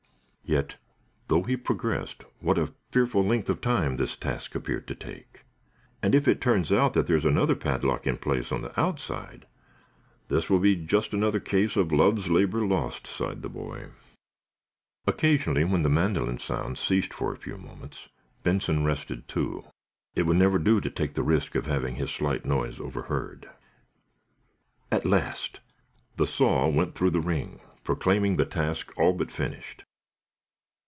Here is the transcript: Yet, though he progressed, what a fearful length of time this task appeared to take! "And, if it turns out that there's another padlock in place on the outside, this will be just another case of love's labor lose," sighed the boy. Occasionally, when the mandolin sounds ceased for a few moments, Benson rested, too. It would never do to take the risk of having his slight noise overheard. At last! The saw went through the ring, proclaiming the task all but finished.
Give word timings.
Yet, 0.43 0.75
though 1.29 1.43
he 1.43 1.55
progressed, 1.55 2.25
what 2.41 2.57
a 2.57 2.73
fearful 2.91 3.23
length 3.23 3.49
of 3.49 3.61
time 3.61 3.95
this 3.95 4.17
task 4.17 4.53
appeared 4.53 4.85
to 4.89 4.95
take! 4.95 5.45
"And, 6.03 6.13
if 6.13 6.27
it 6.27 6.41
turns 6.41 6.73
out 6.73 6.91
that 6.91 7.07
there's 7.07 7.23
another 7.23 7.55
padlock 7.55 8.05
in 8.05 8.17
place 8.17 8.51
on 8.51 8.61
the 8.61 8.77
outside, 8.77 9.45
this 10.27 10.49
will 10.49 10.59
be 10.59 10.75
just 10.75 11.13
another 11.13 11.39
case 11.39 11.77
of 11.77 11.93
love's 11.93 12.29
labor 12.29 12.67
lose," 12.67 12.99
sighed 13.07 13.43
the 13.43 13.49
boy. 13.49 13.91
Occasionally, 15.07 15.63
when 15.63 15.83
the 15.83 15.89
mandolin 15.89 16.37
sounds 16.37 16.81
ceased 16.81 17.13
for 17.13 17.31
a 17.31 17.37
few 17.37 17.57
moments, 17.57 18.09
Benson 18.43 18.83
rested, 18.83 19.29
too. 19.29 19.63
It 20.15 20.23
would 20.23 20.35
never 20.35 20.59
do 20.59 20.81
to 20.81 20.89
take 20.89 21.13
the 21.13 21.23
risk 21.23 21.55
of 21.55 21.65
having 21.65 21.95
his 21.95 22.11
slight 22.11 22.43
noise 22.43 22.77
overheard. 22.77 23.49
At 24.91 25.05
last! 25.05 25.61
The 26.17 26.27
saw 26.27 26.67
went 26.67 26.93
through 26.93 27.11
the 27.11 27.21
ring, 27.21 27.61
proclaiming 27.85 28.35
the 28.35 28.43
task 28.45 28.91
all 28.97 29.13
but 29.13 29.31
finished. 29.31 29.85